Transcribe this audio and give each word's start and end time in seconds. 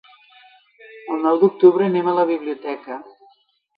El 1.15 1.21
nou 1.27 1.37
d'octubre 1.43 1.87
anem 1.91 2.09
a 2.13 2.17
la 2.21 2.27
biblioteca. 2.33 2.99